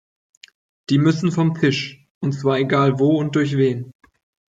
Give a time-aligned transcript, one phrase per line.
[0.89, 3.93] Die müssen vom Tisch, und zwar egal wo und durch wen.